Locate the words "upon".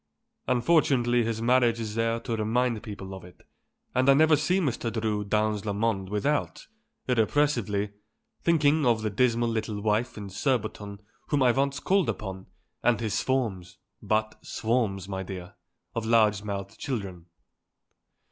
12.09-12.47